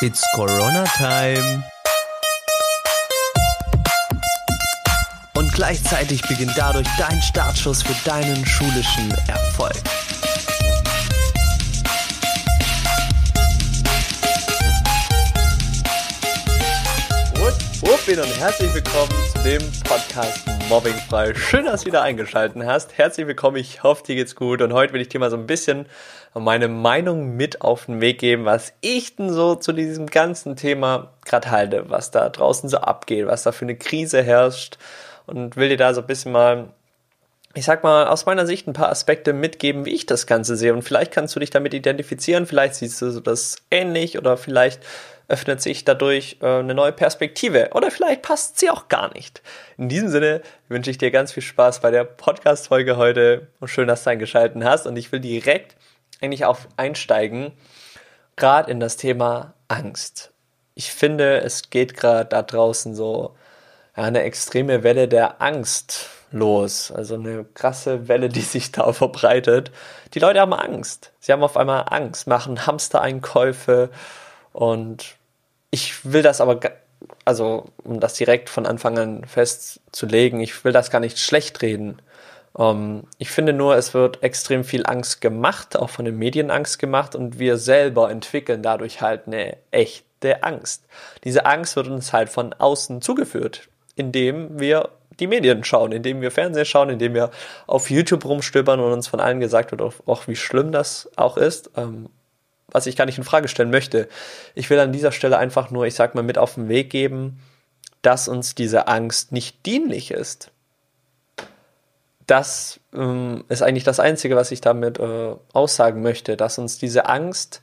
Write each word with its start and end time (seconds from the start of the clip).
It's 0.00 0.24
Corona 0.32 0.84
Time. 0.96 1.64
Und 5.34 5.52
gleichzeitig 5.52 6.22
beginnt 6.22 6.52
dadurch 6.56 6.86
dein 6.98 7.20
Startschuss 7.20 7.82
für 7.82 7.94
deinen 8.08 8.46
schulischen 8.46 9.10
Erfolg. 9.26 9.74
Wuppi 17.80 18.20
und 18.20 18.38
herzlich 18.38 18.72
willkommen 18.74 19.12
zu 19.32 19.42
dem 19.42 19.62
Podcast 19.82 20.57
Mobbingfrei. 20.68 21.34
Schön, 21.34 21.64
dass 21.64 21.80
du 21.80 21.86
wieder 21.86 22.02
eingeschaltet 22.02 22.62
hast. 22.66 22.98
Herzlich 22.98 23.26
willkommen, 23.26 23.56
ich 23.56 23.82
hoffe, 23.82 24.04
dir 24.04 24.16
geht's 24.16 24.36
gut 24.36 24.60
und 24.60 24.74
heute 24.74 24.92
will 24.92 25.00
ich 25.00 25.08
dir 25.08 25.18
mal 25.18 25.30
so 25.30 25.36
ein 25.38 25.46
bisschen 25.46 25.86
meine 26.34 26.68
Meinung 26.68 27.36
mit 27.36 27.62
auf 27.62 27.86
den 27.86 28.02
Weg 28.02 28.18
geben, 28.18 28.44
was 28.44 28.74
ich 28.82 29.16
denn 29.16 29.32
so 29.32 29.54
zu 29.54 29.72
diesem 29.72 30.08
ganzen 30.08 30.56
Thema 30.56 31.14
gerade 31.24 31.50
halte, 31.50 31.88
was 31.88 32.10
da 32.10 32.28
draußen 32.28 32.68
so 32.68 32.78
abgeht, 32.78 33.26
was 33.26 33.44
da 33.44 33.52
für 33.52 33.64
eine 33.64 33.76
Krise 33.76 34.22
herrscht 34.22 34.76
und 35.24 35.56
will 35.56 35.70
dir 35.70 35.78
da 35.78 35.94
so 35.94 36.02
ein 36.02 36.06
bisschen 36.06 36.32
mal 36.32 36.68
ich 37.54 37.64
sag 37.64 37.82
mal, 37.82 38.06
aus 38.06 38.26
meiner 38.26 38.46
Sicht 38.46 38.68
ein 38.68 38.74
paar 38.74 38.90
Aspekte 38.90 39.32
mitgeben, 39.32 39.86
wie 39.86 39.94
ich 39.94 40.06
das 40.06 40.26
Ganze 40.26 40.54
sehe. 40.54 40.72
Und 40.72 40.82
vielleicht 40.82 41.12
kannst 41.12 41.34
du 41.34 41.40
dich 41.40 41.50
damit 41.50 41.74
identifizieren, 41.74 42.46
vielleicht 42.46 42.74
siehst 42.76 43.00
du 43.00 43.20
das 43.20 43.56
ähnlich 43.70 44.18
oder 44.18 44.36
vielleicht 44.36 44.80
öffnet 45.28 45.60
sich 45.60 45.84
dadurch 45.84 46.38
äh, 46.40 46.46
eine 46.46 46.74
neue 46.74 46.92
Perspektive 46.92 47.70
oder 47.74 47.90
vielleicht 47.90 48.22
passt 48.22 48.58
sie 48.58 48.70
auch 48.70 48.88
gar 48.88 49.12
nicht. 49.12 49.42
In 49.76 49.88
diesem 49.88 50.08
Sinne 50.08 50.42
wünsche 50.68 50.90
ich 50.90 50.98
dir 50.98 51.10
ganz 51.10 51.32
viel 51.32 51.42
Spaß 51.42 51.80
bei 51.80 51.90
der 51.90 52.04
Podcast-Folge 52.04 52.96
heute 52.96 53.48
und 53.60 53.68
schön, 53.68 53.88
dass 53.88 54.04
du 54.04 54.10
eingeschaltet 54.10 54.64
hast. 54.64 54.86
Und 54.86 54.96
ich 54.96 55.12
will 55.12 55.20
direkt 55.20 55.76
eigentlich 56.22 56.46
auf 56.46 56.66
einsteigen, 56.76 57.52
gerade 58.36 58.70
in 58.70 58.80
das 58.80 58.96
Thema 58.96 59.54
Angst. 59.68 60.32
Ich 60.74 60.92
finde, 60.92 61.42
es 61.42 61.70
geht 61.70 61.94
gerade 61.94 62.28
da 62.30 62.42
draußen 62.42 62.94
so 62.94 63.36
eine 63.92 64.22
extreme 64.22 64.82
Welle 64.82 65.08
der 65.08 65.42
Angst 65.42 66.08
los. 66.30 66.90
Also 66.90 67.14
eine 67.14 67.44
krasse 67.44 68.08
Welle, 68.08 68.28
die 68.28 68.40
sich 68.40 68.72
da 68.72 68.92
verbreitet. 68.92 69.72
Die 70.14 70.20
Leute 70.20 70.40
haben 70.40 70.54
Angst. 70.54 71.12
Sie 71.20 71.32
haben 71.32 71.42
auf 71.42 71.56
einmal 71.56 71.84
Angst, 71.90 72.26
machen 72.26 72.66
Hamstereinkäufe 72.66 73.90
und 74.58 75.14
ich 75.70 76.04
will 76.04 76.22
das 76.22 76.40
aber, 76.40 76.58
also 77.24 77.66
um 77.84 78.00
das 78.00 78.14
direkt 78.14 78.50
von 78.50 78.66
Anfang 78.66 78.98
an 78.98 79.24
festzulegen, 79.24 80.40
ich 80.40 80.64
will 80.64 80.72
das 80.72 80.90
gar 80.90 80.98
nicht 80.98 81.20
schlecht 81.20 81.62
reden. 81.62 82.02
Um, 82.54 82.66
ähm, 82.66 83.02
ich 83.18 83.30
finde 83.30 83.52
nur, 83.52 83.76
es 83.76 83.94
wird 83.94 84.20
extrem 84.24 84.64
viel 84.64 84.84
Angst 84.84 85.20
gemacht, 85.20 85.76
auch 85.76 85.90
von 85.90 86.06
den 86.06 86.18
Medien 86.18 86.50
Angst 86.50 86.80
gemacht 86.80 87.14
und 87.14 87.38
wir 87.38 87.56
selber 87.56 88.10
entwickeln 88.10 88.64
dadurch 88.64 89.00
halt 89.00 89.28
eine 89.28 89.58
echte 89.70 90.42
Angst. 90.42 90.86
Diese 91.22 91.46
Angst 91.46 91.76
wird 91.76 91.86
uns 91.86 92.12
halt 92.12 92.28
von 92.28 92.52
außen 92.52 93.00
zugeführt, 93.00 93.68
indem 93.94 94.58
wir 94.58 94.88
die 95.20 95.28
Medien 95.28 95.62
schauen, 95.62 95.92
indem 95.92 96.20
wir 96.20 96.32
Fernsehen 96.32 96.64
schauen, 96.64 96.90
indem 96.90 97.14
wir 97.14 97.30
auf 97.68 97.90
YouTube 97.90 98.24
rumstöbern 98.24 98.80
und 98.80 98.90
uns 98.90 99.06
von 99.06 99.20
allen 99.20 99.38
gesagt 99.38 99.70
wird, 99.70 99.82
auch, 99.82 100.26
wie 100.26 100.34
schlimm 100.34 100.72
das 100.72 101.08
auch 101.14 101.36
ist. 101.36 101.70
Ähm, 101.76 102.08
was 102.70 102.86
ich 102.86 102.96
gar 102.96 103.06
nicht 103.06 103.18
in 103.18 103.24
Frage 103.24 103.48
stellen 103.48 103.70
möchte. 103.70 104.08
Ich 104.54 104.68
will 104.70 104.78
an 104.78 104.92
dieser 104.92 105.12
Stelle 105.12 105.38
einfach 105.38 105.70
nur, 105.70 105.86
ich 105.86 105.94
sag 105.94 106.14
mal, 106.14 106.22
mit 106.22 106.38
auf 106.38 106.54
den 106.54 106.68
Weg 106.68 106.90
geben, 106.90 107.40
dass 108.02 108.28
uns 108.28 108.54
diese 108.54 108.86
Angst 108.88 109.32
nicht 109.32 109.64
dienlich 109.66 110.10
ist. 110.10 110.50
Das 112.26 112.78
ähm, 112.94 113.44
ist 113.48 113.62
eigentlich 113.62 113.84
das 113.84 114.00
Einzige, 114.00 114.36
was 114.36 114.50
ich 114.50 114.60
damit 114.60 114.98
äh, 114.98 115.34
aussagen 115.52 116.02
möchte, 116.02 116.36
dass 116.36 116.58
uns 116.58 116.78
diese 116.78 117.06
Angst 117.06 117.62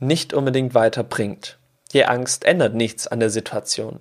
nicht 0.00 0.34
unbedingt 0.34 0.74
weiterbringt. 0.74 1.58
Die 1.92 2.04
Angst 2.04 2.44
ändert 2.44 2.74
nichts 2.74 3.06
an 3.06 3.20
der 3.20 3.30
Situation. 3.30 4.00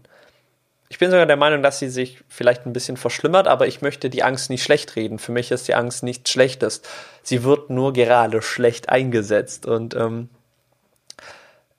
Ich 0.95 0.99
bin 0.99 1.11
sogar 1.11 1.25
der 1.25 1.35
Meinung, 1.35 1.61
dass 1.61 1.77
sie 1.77 1.89
sich 1.89 2.23
vielleicht 2.29 2.65
ein 2.65 2.71
bisschen 2.71 2.95
verschlimmert, 2.95 3.49
aber 3.49 3.67
ich 3.67 3.81
möchte 3.81 4.09
die 4.09 4.23
Angst 4.23 4.49
nicht 4.49 4.63
schlecht 4.63 4.95
reden. 4.95 5.19
Für 5.19 5.33
mich 5.33 5.51
ist 5.51 5.67
die 5.67 5.75
Angst 5.75 6.03
nichts 6.03 6.31
Schlechtes. 6.31 6.83
Sie 7.21 7.43
wird 7.43 7.69
nur 7.69 7.91
gerade 7.91 8.41
schlecht 8.41 8.87
eingesetzt. 8.87 9.65
Und 9.65 9.93
ähm, 9.93 10.29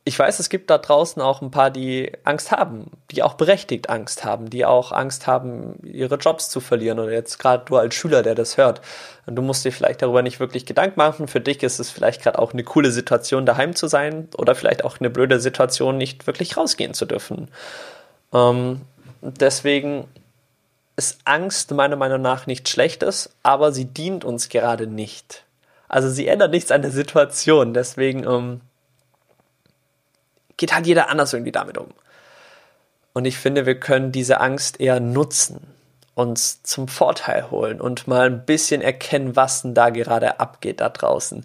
ich 0.05 0.19
weiß, 0.19 0.39
es 0.39 0.51
gibt 0.51 0.69
da 0.69 0.77
draußen 0.77 1.23
auch 1.23 1.41
ein 1.41 1.51
paar, 1.51 1.71
die 1.71 2.13
Angst 2.25 2.53
haben, 2.53 2.91
die 3.11 3.23
auch 3.23 3.33
berechtigt 3.33 3.89
Angst 3.89 4.27
haben, 4.27 4.51
die 4.51 4.67
auch 4.67 4.93
Angst 4.93 5.27
haben, 5.27 5.81
ihre 5.83 6.17
Jobs 6.17 6.51
zu 6.51 6.61
verlieren. 6.61 6.99
Oder 6.99 7.13
jetzt 7.13 7.39
gerade 7.39 7.65
du 7.65 7.77
als 7.77 7.95
Schüler, 7.95 8.23
der 8.23 8.35
das 8.35 8.59
hört. 8.59 8.83
Und 9.25 9.37
du 9.37 9.41
musst 9.41 9.65
dir 9.65 9.73
vielleicht 9.73 10.03
darüber 10.03 10.21
nicht 10.21 10.41
wirklich 10.41 10.67
Gedanken 10.67 10.99
machen. 10.99 11.27
Für 11.27 11.41
dich 11.41 11.63
ist 11.63 11.79
es 11.79 11.89
vielleicht 11.89 12.23
gerade 12.23 12.39
auch 12.39 12.53
eine 12.53 12.65
coole 12.65 12.91
Situation, 12.93 13.47
daheim 13.47 13.75
zu 13.75 13.87
sein. 13.87 14.29
Oder 14.37 14.55
vielleicht 14.55 14.85
auch 14.85 15.01
eine 15.01 15.09
blöde 15.09 15.41
Situation, 15.41 15.97
nicht 15.97 16.27
wirklich 16.27 16.59
rausgehen 16.59 16.93
zu 16.93 17.07
dürfen. 17.07 17.49
Ähm, 18.35 18.83
deswegen 19.41 20.09
ist 20.97 21.19
Angst 21.25 21.71
meiner 21.73 21.97
Meinung 21.97 22.23
nach 22.23 22.47
nichts 22.47 22.71
Schlechtes, 22.71 23.31
aber 23.43 23.73
sie 23.73 23.85
dient 23.85 24.25
uns 24.25 24.49
gerade 24.49 24.87
nicht. 24.87 25.45
Also 25.89 26.09
sie 26.09 26.27
ändert 26.27 26.51
nichts 26.51 26.71
an 26.71 26.83
der 26.83 26.91
Situation. 26.91 27.75
Deswegen 27.75 28.25
ähm, 28.25 28.61
geht 30.57 30.75
halt 30.75 30.87
jeder 30.87 31.11
anders 31.11 31.33
irgendwie 31.33 31.53
damit 31.53 31.79
um. 31.79 31.89
Und 33.13 33.25
ich 33.25 33.39
finde, 33.39 33.67
wir 33.67 33.79
können 33.81 34.13
diese 34.13 34.41
Angst 34.41 34.81
eher 34.81 35.01
nutzen, 35.01 35.67
uns 36.15 36.63
zum 36.63 36.89
Vorteil 36.89 37.51
holen 37.51 37.81
und 37.81 38.07
mal 38.07 38.27
ein 38.27 38.45
bisschen 38.45 38.83
erkennen, 38.83 39.37
was 39.37 39.63
denn 39.63 39.75
da 39.75 39.91
gerade 39.91 40.41
abgeht 40.41 40.81
da 40.81 40.89
draußen. 40.89 41.45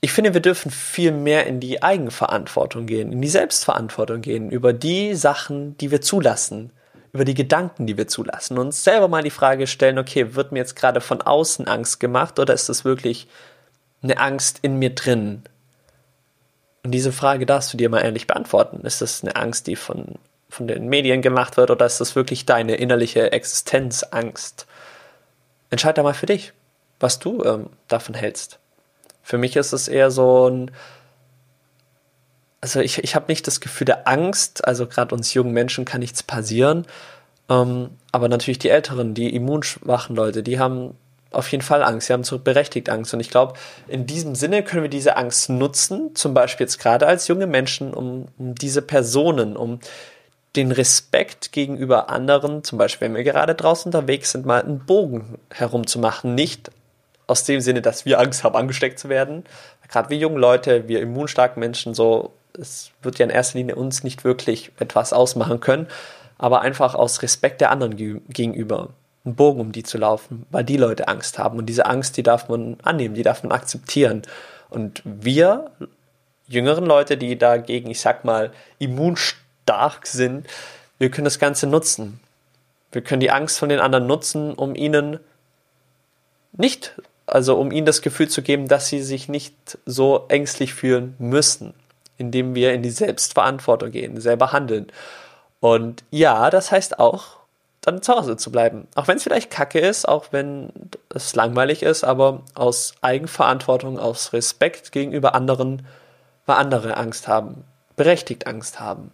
Ich 0.00 0.12
finde, 0.12 0.34
wir 0.34 0.40
dürfen 0.40 0.70
viel 0.70 1.12
mehr 1.12 1.46
in 1.46 1.60
die 1.60 1.82
Eigenverantwortung 1.82 2.86
gehen, 2.86 3.12
in 3.12 3.22
die 3.22 3.28
Selbstverantwortung 3.28 4.20
gehen, 4.20 4.50
über 4.50 4.72
die 4.74 5.14
Sachen, 5.14 5.76
die 5.78 5.90
wir 5.90 6.02
zulassen, 6.02 6.70
über 7.14 7.24
die 7.24 7.34
Gedanken, 7.34 7.86
die 7.86 7.96
wir 7.96 8.08
zulassen, 8.08 8.58
uns 8.58 8.82
selber 8.82 9.06
mal 9.06 9.22
die 9.22 9.30
Frage 9.30 9.68
stellen, 9.68 10.00
okay, 10.00 10.34
wird 10.34 10.50
mir 10.50 10.58
jetzt 10.58 10.74
gerade 10.74 11.00
von 11.00 11.22
außen 11.22 11.68
Angst 11.68 12.00
gemacht 12.00 12.40
oder 12.40 12.52
ist 12.52 12.68
das 12.68 12.84
wirklich 12.84 13.28
eine 14.02 14.18
Angst 14.18 14.58
in 14.62 14.80
mir 14.80 14.90
drin? 14.96 15.44
Und 16.82 16.90
diese 16.90 17.12
Frage 17.12 17.46
darfst 17.46 17.72
du 17.72 17.76
dir 17.76 17.88
mal 17.88 18.00
ehrlich 18.00 18.26
beantworten. 18.26 18.84
Ist 18.84 19.00
das 19.00 19.22
eine 19.22 19.36
Angst, 19.36 19.68
die 19.68 19.76
von, 19.76 20.16
von 20.50 20.66
den 20.66 20.88
Medien 20.88 21.22
gemacht 21.22 21.56
wird 21.56 21.70
oder 21.70 21.86
ist 21.86 22.00
das 22.00 22.16
wirklich 22.16 22.46
deine 22.46 22.74
innerliche 22.74 23.30
Existenzangst? 23.30 24.66
Entscheide 25.70 25.94
da 25.94 26.02
mal 26.02 26.14
für 26.14 26.26
dich, 26.26 26.52
was 26.98 27.20
du 27.20 27.44
ähm, 27.44 27.70
davon 27.86 28.16
hältst. 28.16 28.58
Für 29.22 29.38
mich 29.38 29.54
ist 29.54 29.72
es 29.72 29.86
eher 29.86 30.10
so 30.10 30.48
ein 30.48 30.72
also 32.64 32.80
ich, 32.80 33.04
ich 33.04 33.14
habe 33.14 33.26
nicht 33.28 33.46
das 33.46 33.60
Gefühl 33.60 33.84
der 33.84 34.08
Angst, 34.08 34.66
also 34.66 34.86
gerade 34.86 35.14
uns 35.14 35.34
jungen 35.34 35.52
Menschen 35.52 35.84
kann 35.84 36.00
nichts 36.00 36.22
passieren. 36.22 36.86
Ähm, 37.50 37.90
aber 38.10 38.30
natürlich 38.30 38.58
die 38.58 38.70
Älteren, 38.70 39.12
die 39.12 39.34
immunschwachen 39.36 40.16
Leute, 40.16 40.42
die 40.42 40.58
haben 40.58 40.94
auf 41.30 41.52
jeden 41.52 41.62
Fall 41.62 41.82
Angst. 41.82 42.06
Sie 42.06 42.14
haben 42.14 42.24
so 42.24 42.38
berechtigt 42.38 42.88
Angst. 42.88 43.12
Und 43.12 43.20
ich 43.20 43.28
glaube, 43.28 43.52
in 43.86 44.06
diesem 44.06 44.34
Sinne 44.34 44.62
können 44.62 44.80
wir 44.80 44.88
diese 44.88 45.18
Angst 45.18 45.50
nutzen, 45.50 46.14
zum 46.14 46.32
Beispiel 46.32 46.64
jetzt 46.64 46.78
gerade 46.78 47.06
als 47.06 47.28
junge 47.28 47.46
Menschen, 47.46 47.92
um, 47.92 48.28
um 48.38 48.54
diese 48.54 48.80
Personen, 48.80 49.58
um 49.58 49.80
den 50.56 50.72
Respekt 50.72 51.52
gegenüber 51.52 52.08
anderen, 52.08 52.64
zum 52.64 52.78
Beispiel 52.78 53.08
wenn 53.08 53.14
wir 53.14 53.24
gerade 53.24 53.54
draußen 53.54 53.90
unterwegs 53.90 54.30
sind, 54.30 54.46
mal 54.46 54.62
einen 54.62 54.86
Bogen 54.86 55.38
herumzumachen. 55.50 56.34
Nicht 56.34 56.70
aus 57.26 57.44
dem 57.44 57.60
Sinne, 57.60 57.82
dass 57.82 58.06
wir 58.06 58.20
Angst 58.20 58.42
haben, 58.42 58.56
angesteckt 58.56 58.98
zu 58.98 59.10
werden. 59.10 59.44
Gerade 59.86 60.08
wir 60.08 60.16
jungen 60.16 60.38
Leute, 60.38 60.88
wir 60.88 61.02
immunstarken 61.02 61.60
Menschen, 61.60 61.92
so 61.92 62.32
es 62.58 62.90
wird 63.02 63.18
ja 63.18 63.24
in 63.24 63.30
erster 63.30 63.58
Linie 63.58 63.76
uns 63.76 64.04
nicht 64.04 64.24
wirklich 64.24 64.72
etwas 64.78 65.12
ausmachen 65.12 65.60
können, 65.60 65.88
aber 66.38 66.62
einfach 66.62 66.94
aus 66.94 67.22
Respekt 67.22 67.60
der 67.60 67.70
anderen 67.70 67.96
gegenüber 68.28 68.90
einen 69.24 69.34
Bogen 69.34 69.60
um 69.60 69.72
die 69.72 69.82
zu 69.82 69.98
laufen, 69.98 70.46
weil 70.50 70.64
die 70.64 70.76
Leute 70.76 71.08
Angst 71.08 71.38
haben 71.38 71.58
und 71.58 71.66
diese 71.66 71.86
Angst, 71.86 72.16
die 72.16 72.22
darf 72.22 72.48
man 72.48 72.76
annehmen, 72.82 73.14
die 73.14 73.22
darf 73.22 73.42
man 73.42 73.52
akzeptieren. 73.52 74.22
Und 74.68 75.02
wir 75.04 75.70
jüngeren 76.46 76.84
Leute, 76.84 77.16
die 77.16 77.38
dagegen, 77.38 77.90
ich 77.90 78.00
sag 78.00 78.24
mal, 78.24 78.52
immunstark 78.78 80.06
sind, 80.06 80.46
wir 80.98 81.10
können 81.10 81.24
das 81.24 81.38
Ganze 81.38 81.66
nutzen. 81.66 82.20
Wir 82.92 83.02
können 83.02 83.20
die 83.20 83.30
Angst 83.30 83.58
von 83.58 83.70
den 83.70 83.80
anderen 83.80 84.06
nutzen, 84.06 84.52
um 84.52 84.74
ihnen 84.74 85.18
nicht, 86.52 86.92
also 87.26 87.58
um 87.58 87.72
ihnen 87.72 87.86
das 87.86 88.02
Gefühl 88.02 88.28
zu 88.28 88.42
geben, 88.42 88.68
dass 88.68 88.88
sie 88.88 89.02
sich 89.02 89.28
nicht 89.28 89.78
so 89.86 90.26
ängstlich 90.28 90.74
fühlen 90.74 91.14
müssen 91.18 91.74
indem 92.18 92.54
wir 92.54 92.72
in 92.72 92.82
die 92.82 92.90
Selbstverantwortung 92.90 93.90
gehen, 93.90 94.20
selber 94.20 94.52
handeln. 94.52 94.86
Und 95.60 96.04
ja, 96.10 96.50
das 96.50 96.70
heißt 96.70 96.98
auch, 96.98 97.38
dann 97.80 98.02
zu 98.02 98.14
Hause 98.14 98.36
zu 98.36 98.50
bleiben. 98.50 98.88
Auch 98.94 99.08
wenn 99.08 99.16
es 99.16 99.22
vielleicht 99.22 99.50
kacke 99.50 99.78
ist, 99.78 100.08
auch 100.08 100.26
wenn 100.30 100.70
es 101.10 101.34
langweilig 101.34 101.82
ist, 101.82 102.04
aber 102.04 102.42
aus 102.54 102.94
Eigenverantwortung, 103.02 103.98
aus 103.98 104.32
Respekt 104.32 104.92
gegenüber 104.92 105.34
anderen, 105.34 105.86
weil 106.46 106.56
andere 106.56 106.96
Angst 106.96 107.28
haben, 107.28 107.64
berechtigt 107.96 108.46
Angst 108.46 108.80
haben. 108.80 109.10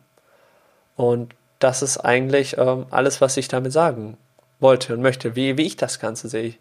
Und 0.97 1.35
das 1.59 1.83
ist 1.83 1.99
eigentlich 1.99 2.59
ähm, 2.59 2.87
alles, 2.91 3.21
was 3.21 3.37
ich 3.37 3.49
damit 3.49 3.73
sagen 3.73 4.17
wollte 4.61 4.95
und 4.95 5.03
möchte, 5.03 5.37
wie, 5.37 5.57
wie 5.57 5.67
ich 5.67 5.77
das 5.77 5.99
Ganze 5.99 6.29
sehe 6.29 6.55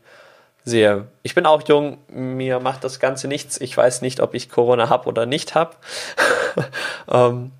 sehe. 0.65 1.07
Ich 1.23 1.35
bin 1.35 1.45
auch 1.45 1.67
jung, 1.67 1.97
mir 2.09 2.59
macht 2.59 2.83
das 2.83 2.99
Ganze 2.99 3.27
nichts. 3.27 3.59
Ich 3.59 3.75
weiß 3.75 4.01
nicht, 4.01 4.19
ob 4.19 4.33
ich 4.33 4.49
Corona 4.49 4.89
habe 4.89 5.07
oder 5.07 5.25
nicht 5.25 5.55
habe. 5.55 5.75
ähm, 7.11 7.51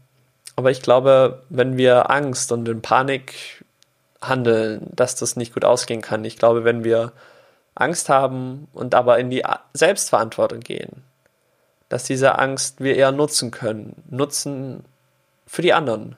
Aber 0.55 0.71
ich 0.71 0.81
glaube, 0.81 1.43
wenn 1.49 1.77
wir 1.77 2.09
Angst 2.09 2.51
und 2.51 2.67
in 2.67 2.81
Panik 2.81 3.63
handeln, 4.21 4.87
dass 4.91 5.15
das 5.15 5.35
nicht 5.35 5.53
gut 5.53 5.65
ausgehen 5.65 6.01
kann. 6.01 6.25
Ich 6.25 6.37
glaube, 6.37 6.63
wenn 6.63 6.83
wir 6.83 7.13
Angst 7.75 8.09
haben 8.09 8.67
und 8.73 8.95
aber 8.95 9.19
in 9.19 9.29
die 9.29 9.43
Selbstverantwortung 9.73 10.59
gehen, 10.59 11.03
dass 11.87 12.03
diese 12.03 12.37
Angst 12.37 12.81
wir 12.81 12.95
eher 12.95 13.11
nutzen 13.11 13.51
können. 13.51 14.03
Nutzen 14.09 14.83
für 15.47 15.61
die 15.61 15.73
anderen, 15.73 16.15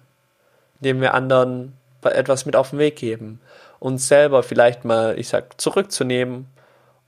indem 0.80 1.02
wir 1.02 1.14
anderen 1.14 1.74
etwas 2.04 2.46
mit 2.46 2.56
auf 2.56 2.72
den 2.72 2.80
Weg 2.80 2.96
geben. 2.96 3.40
Uns 3.80 4.08
selber 4.08 4.44
vielleicht 4.44 4.86
mal, 4.86 5.18
ich 5.18 5.30
sag, 5.30 5.62
zurückzunehmen, 5.62 6.48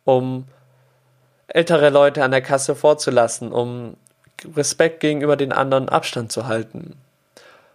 um 0.05 0.45
ältere 1.47 1.89
Leute 1.89 2.23
an 2.23 2.31
der 2.31 2.41
Kasse 2.41 2.75
vorzulassen, 2.75 3.51
um 3.51 3.95
Respekt 4.55 4.99
gegenüber 4.99 5.37
den 5.37 5.51
anderen 5.51 5.89
Abstand 5.89 6.31
zu 6.31 6.47
halten. 6.47 6.97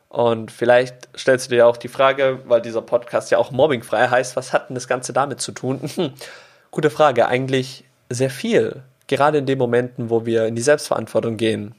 Und 0.08 0.50
vielleicht 0.50 1.08
stellst 1.16 1.50
du 1.50 1.54
dir 1.54 1.66
auch 1.66 1.76
die 1.76 1.88
Frage, 1.88 2.40
weil 2.46 2.62
dieser 2.62 2.82
Podcast 2.82 3.30
ja 3.30 3.38
auch 3.38 3.50
mobbingfrei 3.50 4.08
heißt, 4.08 4.36
was 4.36 4.52
hat 4.52 4.68
denn 4.68 4.74
das 4.74 4.88
Ganze 4.88 5.12
damit 5.12 5.40
zu 5.40 5.52
tun? 5.52 5.80
Gute 6.70 6.90
Frage, 6.90 7.28
eigentlich 7.28 7.84
sehr 8.08 8.30
viel. 8.30 8.82
Gerade 9.06 9.38
in 9.38 9.46
den 9.46 9.58
Momenten, 9.58 10.10
wo 10.10 10.26
wir 10.26 10.46
in 10.46 10.56
die 10.56 10.62
Selbstverantwortung 10.62 11.36
gehen. 11.36 11.74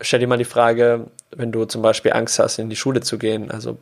Stell 0.00 0.20
dir 0.20 0.28
mal 0.28 0.38
die 0.38 0.44
Frage, 0.44 1.06
wenn 1.30 1.50
du 1.50 1.64
zum 1.64 1.82
Beispiel 1.82 2.12
Angst 2.12 2.38
hast, 2.38 2.58
in 2.58 2.70
die 2.70 2.76
Schule 2.76 3.00
zu 3.00 3.18
gehen, 3.18 3.50
also 3.50 3.78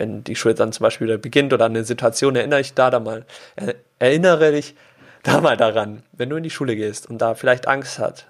wenn 0.00 0.24
die 0.24 0.34
Schule 0.34 0.54
dann 0.54 0.72
zum 0.72 0.82
Beispiel 0.82 1.06
wieder 1.06 1.18
beginnt 1.18 1.52
oder 1.52 1.66
an 1.66 1.72
eine 1.72 1.84
Situation, 1.84 2.34
erinnere 2.34 2.62
dich 2.62 2.74
da, 2.74 2.90
da 2.90 2.98
mal, 2.98 3.26
erinnere 3.98 4.50
dich 4.50 4.74
da 5.22 5.40
mal 5.40 5.58
daran, 5.58 6.02
wenn 6.12 6.30
du 6.30 6.36
in 6.36 6.42
die 6.42 6.50
Schule 6.50 6.74
gehst 6.74 7.08
und 7.08 7.18
da 7.18 7.34
vielleicht 7.34 7.68
Angst 7.68 7.98
hat. 7.98 8.26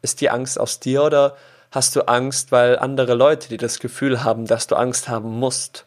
Ist 0.00 0.22
die 0.22 0.30
Angst 0.30 0.58
aus 0.58 0.80
dir 0.80 1.04
oder 1.04 1.36
hast 1.70 1.94
du 1.94 2.08
Angst, 2.08 2.50
weil 2.52 2.78
andere 2.78 3.14
Leute, 3.14 3.50
die 3.50 3.58
das 3.58 3.78
Gefühl 3.78 4.24
haben, 4.24 4.46
dass 4.46 4.66
du 4.66 4.76
Angst 4.76 5.08
haben 5.08 5.38
musst? 5.38 5.84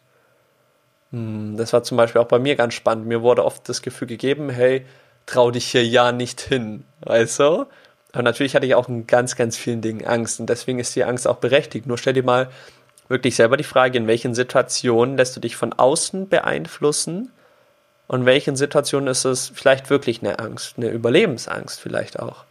Hm, 1.11 1.57
das 1.57 1.73
war 1.73 1.81
zum 1.81 1.97
Beispiel 1.97 2.21
auch 2.21 2.27
bei 2.27 2.39
mir 2.39 2.55
ganz 2.55 2.75
spannend. 2.75 3.07
Mir 3.07 3.23
wurde 3.23 3.43
oft 3.43 3.67
das 3.67 3.81
Gefühl 3.81 4.07
gegeben, 4.07 4.49
hey, 4.49 4.85
trau 5.25 5.49
dich 5.49 5.65
hier 5.65 5.85
ja 5.85 6.11
nicht 6.11 6.41
hin, 6.41 6.85
weißt 7.01 7.39
du? 7.39 7.65
Aber 8.11 8.23
natürlich 8.23 8.55
hatte 8.55 8.67
ich 8.67 8.75
auch 8.75 8.89
in 8.89 9.07
ganz, 9.07 9.35
ganz 9.35 9.57
vielen 9.57 9.81
Dingen 9.81 10.05
Angst 10.05 10.39
und 10.39 10.47
deswegen 10.47 10.77
ist 10.77 10.95
die 10.95 11.05
Angst 11.05 11.27
auch 11.27 11.37
berechtigt. 11.37 11.87
Nur 11.87 11.97
stell 11.97 12.13
dir 12.13 12.23
mal 12.23 12.49
wirklich 13.11 13.35
selber 13.35 13.57
die 13.57 13.63
Frage, 13.63 13.97
in 13.97 14.07
welchen 14.07 14.33
Situationen 14.33 15.17
lässt 15.17 15.35
du 15.35 15.39
dich 15.39 15.55
von 15.55 15.73
außen 15.73 16.29
beeinflussen 16.29 17.31
und 18.07 18.21
in 18.21 18.25
welchen 18.25 18.55
Situationen 18.55 19.07
ist 19.07 19.25
es 19.25 19.51
vielleicht 19.53 19.89
wirklich 19.89 20.21
eine 20.21 20.39
Angst, 20.39 20.75
eine 20.77 20.89
Überlebensangst 20.89 21.79
vielleicht 21.79 22.19
auch. 22.19 22.45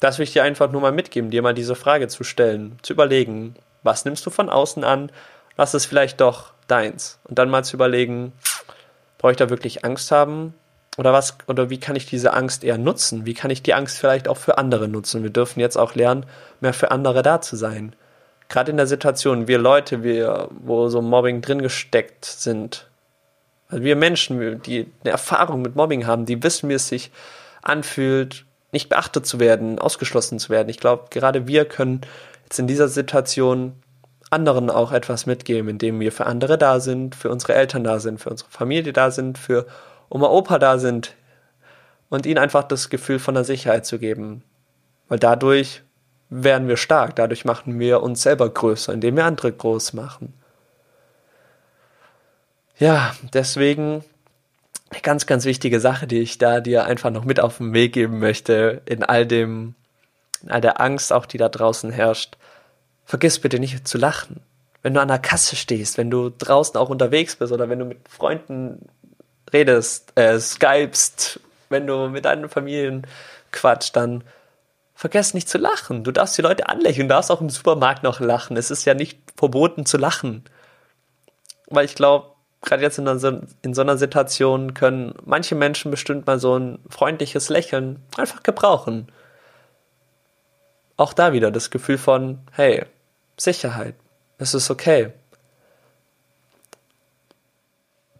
Das 0.00 0.18
will 0.18 0.24
ich 0.24 0.32
dir 0.32 0.42
einfach 0.42 0.70
nur 0.70 0.82
mal 0.82 0.92
mitgeben, 0.92 1.30
dir 1.30 1.42
mal 1.42 1.54
diese 1.54 1.74
Frage 1.74 2.08
zu 2.08 2.24
stellen, 2.24 2.78
zu 2.82 2.92
überlegen, 2.92 3.54
was 3.82 4.04
nimmst 4.04 4.26
du 4.26 4.30
von 4.30 4.50
außen 4.50 4.84
an, 4.84 5.10
was 5.56 5.74
ist 5.74 5.86
vielleicht 5.86 6.20
doch 6.20 6.52
deins 6.66 7.18
und 7.24 7.38
dann 7.38 7.50
mal 7.50 7.64
zu 7.64 7.76
überlegen, 7.76 8.32
brauche 9.18 9.32
ich 9.32 9.38
da 9.38 9.48
wirklich 9.50 9.84
Angst 9.84 10.10
haben 10.10 10.54
oder 10.96 11.12
was 11.12 11.36
oder 11.46 11.70
wie 11.70 11.80
kann 11.80 11.96
ich 11.96 12.06
diese 12.06 12.34
Angst 12.34 12.64
eher 12.64 12.78
nutzen? 12.78 13.26
Wie 13.26 13.34
kann 13.34 13.50
ich 13.50 13.62
die 13.62 13.74
Angst 13.74 13.98
vielleicht 13.98 14.28
auch 14.28 14.36
für 14.36 14.58
andere 14.58 14.88
nutzen? 14.88 15.22
Wir 15.22 15.30
dürfen 15.30 15.60
jetzt 15.60 15.76
auch 15.76 15.94
lernen, 15.94 16.26
mehr 16.60 16.74
für 16.74 16.90
andere 16.90 17.22
da 17.22 17.40
zu 17.40 17.56
sein. 17.56 17.94
Gerade 18.54 18.70
in 18.70 18.76
der 18.76 18.86
Situation, 18.86 19.48
wir 19.48 19.58
Leute, 19.58 20.04
wir, 20.04 20.48
wo 20.50 20.88
so 20.88 21.02
Mobbing 21.02 21.40
drin 21.40 21.60
gesteckt 21.60 22.24
sind, 22.24 22.88
also 23.66 23.82
wir 23.82 23.96
Menschen, 23.96 24.62
die 24.62 24.86
eine 25.02 25.10
Erfahrung 25.10 25.60
mit 25.60 25.74
Mobbing 25.74 26.06
haben, 26.06 26.24
die 26.24 26.40
wissen, 26.40 26.68
wie 26.68 26.74
es 26.74 26.86
sich 26.86 27.10
anfühlt, 27.62 28.44
nicht 28.70 28.88
beachtet 28.88 29.26
zu 29.26 29.40
werden, 29.40 29.80
ausgeschlossen 29.80 30.38
zu 30.38 30.50
werden. 30.50 30.68
Ich 30.68 30.78
glaube, 30.78 31.06
gerade 31.10 31.48
wir 31.48 31.64
können 31.64 32.02
jetzt 32.44 32.60
in 32.60 32.68
dieser 32.68 32.86
Situation 32.86 33.72
anderen 34.30 34.70
auch 34.70 34.92
etwas 34.92 35.26
mitgeben, 35.26 35.68
indem 35.68 35.98
wir 35.98 36.12
für 36.12 36.26
andere 36.26 36.56
da 36.56 36.78
sind, 36.78 37.16
für 37.16 37.30
unsere 37.30 37.54
Eltern 37.54 37.82
da 37.82 37.98
sind, 37.98 38.20
für 38.20 38.30
unsere 38.30 38.50
Familie 38.50 38.92
da 38.92 39.10
sind, 39.10 39.36
für 39.36 39.66
Oma, 40.10 40.28
Opa 40.28 40.60
da 40.60 40.78
sind 40.78 41.16
und 42.08 42.24
ihnen 42.24 42.38
einfach 42.38 42.62
das 42.62 42.88
Gefühl 42.88 43.18
von 43.18 43.34
der 43.34 43.42
Sicherheit 43.42 43.84
zu 43.84 43.98
geben. 43.98 44.44
Weil 45.08 45.18
dadurch 45.18 45.82
werden 46.42 46.66
wir 46.66 46.76
stark, 46.76 47.14
dadurch 47.14 47.44
machen 47.44 47.78
wir 47.78 48.02
uns 48.02 48.22
selber 48.22 48.48
größer, 48.48 48.92
indem 48.92 49.16
wir 49.16 49.24
andere 49.24 49.52
groß 49.52 49.92
machen. 49.92 50.34
Ja, 52.76 53.14
deswegen 53.32 54.04
eine 54.90 55.00
ganz, 55.00 55.26
ganz 55.26 55.44
wichtige 55.44 55.78
Sache, 55.78 56.06
die 56.06 56.20
ich 56.20 56.38
da 56.38 56.60
dir 56.60 56.86
einfach 56.86 57.10
noch 57.10 57.24
mit 57.24 57.38
auf 57.38 57.58
den 57.58 57.72
Weg 57.72 57.92
geben 57.92 58.18
möchte, 58.18 58.82
in 58.86 59.04
all 59.04 59.26
dem, 59.26 59.74
in 60.42 60.50
all 60.50 60.60
der 60.60 60.80
Angst 60.80 61.12
auch, 61.12 61.26
die 61.26 61.38
da 61.38 61.48
draußen 61.48 61.90
herrscht. 61.90 62.36
Vergiss 63.04 63.38
bitte 63.38 63.60
nicht 63.60 63.86
zu 63.86 63.98
lachen. 63.98 64.40
Wenn 64.82 64.94
du 64.94 65.00
an 65.00 65.08
der 65.08 65.18
Kasse 65.18 65.56
stehst, 65.56 65.98
wenn 65.98 66.10
du 66.10 66.30
draußen 66.30 66.76
auch 66.76 66.88
unterwegs 66.88 67.36
bist 67.36 67.52
oder 67.52 67.68
wenn 67.68 67.78
du 67.78 67.84
mit 67.84 68.08
Freunden 68.08 68.88
redest, 69.52 70.12
äh, 70.16 70.38
skypst, 70.38 71.40
wenn 71.68 71.86
du 71.86 72.08
mit 72.08 72.24
deinen 72.24 72.48
Familien 72.48 73.06
quatscht, 73.52 73.94
dann 73.96 74.24
vergiss 74.94 75.34
nicht 75.34 75.48
zu 75.48 75.58
lachen. 75.58 76.04
Du 76.04 76.12
darfst 76.12 76.38
die 76.38 76.42
Leute 76.42 76.68
anlächeln, 76.68 77.08
du 77.08 77.14
darfst 77.14 77.30
auch 77.30 77.40
im 77.40 77.50
Supermarkt 77.50 78.02
noch 78.02 78.20
lachen. 78.20 78.56
Es 78.56 78.70
ist 78.70 78.84
ja 78.84 78.94
nicht 78.94 79.18
verboten 79.36 79.86
zu 79.86 79.98
lachen. 79.98 80.44
Weil 81.66 81.84
ich 81.84 81.94
glaube, 81.94 82.28
gerade 82.62 82.82
jetzt 82.82 82.98
in, 82.98 83.18
so, 83.18 83.40
in 83.62 83.74
so 83.74 83.82
einer 83.82 83.98
Situation 83.98 84.74
können 84.74 85.14
manche 85.24 85.54
Menschen 85.54 85.90
bestimmt 85.90 86.26
mal 86.26 86.38
so 86.38 86.56
ein 86.58 86.78
freundliches 86.88 87.48
Lächeln 87.48 88.02
einfach 88.16 88.42
gebrauchen. 88.42 89.08
Auch 90.96 91.12
da 91.12 91.32
wieder 91.32 91.50
das 91.50 91.70
Gefühl 91.70 91.98
von, 91.98 92.38
hey, 92.52 92.84
Sicherheit, 93.36 93.96
es 94.38 94.54
ist 94.54 94.70
okay. 94.70 95.12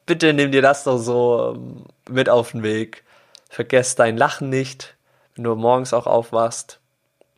Bitte 0.07 0.33
nimm 0.33 0.51
dir 0.51 0.61
das 0.61 0.85
doch 0.85 0.99
so 0.99 1.55
ähm, 1.55 1.85
mit 2.11 2.29
auf 2.29 2.51
den 2.51 2.63
Weg. 2.63 3.05
Vergesst 3.49 4.01
dein 4.01 4.17
Lachen 4.17 4.51
nicht, 4.51 4.97
wenn 5.35 5.45
du 5.45 5.55
morgens 5.55 5.93
auch 5.93 6.07
aufwachst. 6.07 6.81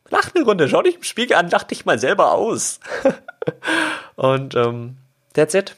Lach 0.08 0.30
eine 0.34 0.44
Runde, 0.44 0.68
schau 0.68 0.82
dich 0.82 0.96
im 0.96 1.02
Spiegel 1.02 1.36
an, 1.36 1.50
lach 1.50 1.64
dich 1.64 1.84
mal 1.84 1.98
selber 1.98 2.32
aus. 2.32 2.80
Und 4.16 4.54
ähm, 4.54 4.96
that's 5.34 5.54
it. 5.54 5.76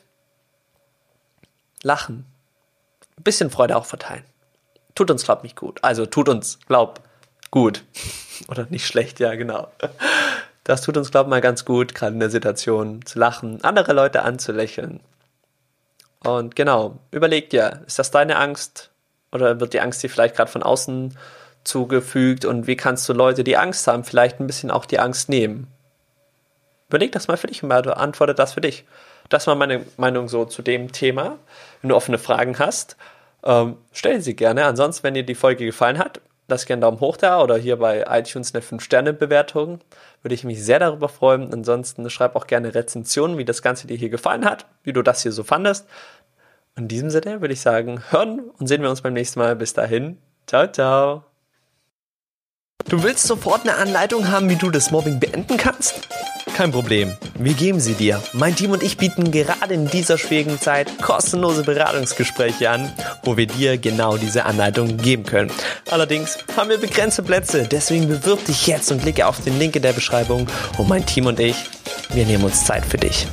Lachen. 1.82 2.26
Ein 3.17 3.23
bisschen 3.23 3.50
Freude 3.50 3.76
auch 3.76 3.87
verteilen. 3.87 4.25
Tut 4.94 5.11
uns, 5.11 5.25
glaub, 5.25 5.43
nicht 5.43 5.56
gut. 5.56 5.82
Also 5.82 6.06
tut 6.06 6.29
uns, 6.29 6.59
glaub, 6.67 7.00
gut. 7.50 7.85
Oder 8.49 8.67
nicht 8.69 8.87
schlecht, 8.87 9.20
ja, 9.20 9.35
genau. 9.35 9.69
Das 10.65 10.82
tut 10.82 10.97
uns, 10.97 11.11
glaub 11.11 11.29
mal 11.29 11.41
ganz 11.41 11.65
gut, 11.65 11.94
gerade 11.94 12.12
in 12.12 12.20
der 12.20 12.31
Situation 12.31 13.05
zu 13.06 13.19
lachen, 13.19 13.65
andere 13.65 13.93
Leute 13.93 14.22
anzulächeln. 14.22 15.01
Und 16.25 16.56
genau, 16.56 16.98
überleg 17.10 17.51
dir, 17.51 17.82
ist 17.87 17.98
das 17.98 18.10
deine 18.10 18.37
Angst? 18.37 18.91
Oder 19.32 19.60
wird 19.60 19.72
die 19.72 19.81
Angst 19.81 20.03
dir 20.03 20.10
vielleicht 20.10 20.37
gerade 20.37 20.51
von 20.51 20.63
außen 20.63 21.17
zugefügt? 21.65 22.44
Und 22.44 22.67
wie 22.67 22.77
kannst 22.77 23.08
du 23.08 23.12
Leute, 23.12 23.44
die 23.44 23.56
Angst 23.56 23.86
haben, 23.86 24.05
vielleicht 24.05 24.41
ein 24.41 24.46
bisschen 24.46 24.70
auch 24.70 24.86
die 24.86 24.98
Angst 24.98 25.29
nehmen? 25.29 25.69
Überleg 26.88 27.12
das 27.12 27.29
mal 27.29 27.36
für 27.36 27.48
dich 27.48 27.62
und 27.62 27.69
beantworte 27.69 28.34
das 28.34 28.55
für 28.55 28.60
dich. 28.60 28.84
Das 29.29 29.46
war 29.46 29.55
meine 29.55 29.84
Meinung 29.96 30.29
so 30.29 30.44
zu 30.44 30.62
dem 30.62 30.93
Thema. 30.93 31.38
Wenn 31.82 31.91
du 31.91 31.96
offene 31.96 32.19
Fragen 32.19 32.58
hast, 32.58 32.96
ähm, 33.44 33.77
stell 33.93 34.20
sie 34.20 34.34
gerne. 34.34 34.65
Ansonsten, 34.65 35.05
wenn 35.05 35.15
dir 35.15 35.24
die 35.24 35.34
Folge 35.34 35.67
gefallen 35.67 35.98
hat, 35.98 36.20
lass 36.48 36.65
gerne 36.65 36.86
einen 36.86 36.93
Daumen 36.93 37.00
hoch 37.00 37.17
da 37.17 37.43
oder 37.43 37.56
hier 37.56 37.77
bei 37.77 38.05
iTunes 38.08 38.55
eine 38.55 38.62
5-Sterne-Bewertung. 38.62 39.81
Würde 40.22 40.34
ich 40.34 40.44
mich 40.44 40.65
sehr 40.65 40.79
darüber 40.79 41.08
freuen. 41.08 41.53
Ansonsten 41.53 42.08
schreib 42.10 42.34
auch 42.36 42.46
gerne 42.46 42.74
Rezensionen, 42.74 43.38
wie 43.38 43.44
das 43.44 43.62
Ganze 43.62 43.86
dir 43.86 43.96
hier 43.96 44.10
gefallen 44.10 44.44
hat, 44.44 44.67
wie 44.82 44.93
du 44.93 45.03
das 45.03 45.22
hier 45.22 45.32
so 45.32 45.44
fandest. 45.44 45.86
In 46.77 46.88
diesem 46.88 47.10
Sinne 47.10 47.41
würde 47.41 47.55
ich 47.55 47.60
sagen, 47.60 48.03
hören 48.10 48.50
und 48.58 48.67
sehen 48.67 48.82
wir 48.82 48.91
uns 48.91 49.03
beim 49.03 49.12
nächsten 49.12 49.41
Mal. 49.41 49.56
Bis 49.56 49.74
dahin. 49.74 50.19
Ciao, 50.46 50.67
ciao. 50.67 51.28
Du 52.88 53.02
willst 53.02 53.26
sofort 53.26 53.68
eine 53.68 53.76
Anleitung 53.76 54.28
haben, 54.28 54.48
wie 54.48 54.56
du 54.56 54.70
das 54.70 54.90
Mobbing 54.90 55.20
beenden 55.20 55.58
kannst? 55.58 56.08
Kein 56.56 56.72
Problem, 56.72 57.14
wir 57.38 57.52
geben 57.52 57.80
sie 57.80 57.92
dir. 57.92 58.22
Mein 58.32 58.56
Team 58.56 58.70
und 58.70 58.82
ich 58.82 58.96
bieten 58.96 59.30
gerade 59.30 59.74
in 59.74 59.88
dieser 59.88 60.16
schwierigen 60.16 60.58
Zeit 60.58 60.90
kostenlose 61.02 61.64
Beratungsgespräche 61.64 62.70
an, 62.70 62.90
wo 63.24 63.36
wir 63.36 63.46
dir 63.46 63.76
genau 63.76 64.16
diese 64.16 64.46
Anleitung 64.46 64.96
geben 64.96 65.24
können. 65.24 65.50
Allerdings 65.90 66.38
haben 66.56 66.70
wir 66.70 66.78
begrenzte 66.78 67.22
Plätze, 67.22 67.68
deswegen 67.70 68.08
bewirb 68.08 68.44
dich 68.46 68.66
jetzt 68.66 68.90
und 68.90 69.02
klicke 69.02 69.26
auf 69.26 69.38
den 69.44 69.58
Link 69.58 69.76
in 69.76 69.82
der 69.82 69.92
Beschreibung 69.92 70.46
und 70.78 70.88
mein 70.88 71.04
Team 71.04 71.26
und 71.26 71.38
ich, 71.40 71.56
wir 72.14 72.24
nehmen 72.24 72.44
uns 72.44 72.64
Zeit 72.64 72.86
für 72.86 72.98
dich. 72.98 73.26